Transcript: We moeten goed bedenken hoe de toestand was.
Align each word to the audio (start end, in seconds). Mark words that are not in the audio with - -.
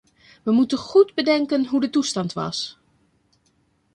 We 0.43 0.51
moeten 0.51 0.77
goed 0.77 1.13
bedenken 1.13 1.65
hoe 1.67 1.81
de 1.81 1.89
toestand 1.89 2.33
was. 2.33 2.77